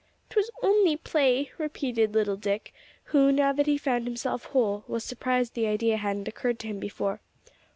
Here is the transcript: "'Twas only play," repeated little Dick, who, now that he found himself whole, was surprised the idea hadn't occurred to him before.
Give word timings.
"'Twas 0.31 0.49
only 0.63 0.97
play," 0.97 1.51
repeated 1.59 2.15
little 2.15 2.35
Dick, 2.35 2.73
who, 3.13 3.31
now 3.31 3.53
that 3.53 3.67
he 3.67 3.77
found 3.77 4.05
himself 4.07 4.45
whole, 4.45 4.83
was 4.87 5.03
surprised 5.03 5.53
the 5.53 5.67
idea 5.67 5.97
hadn't 5.97 6.27
occurred 6.27 6.57
to 6.57 6.65
him 6.65 6.79
before. 6.79 7.21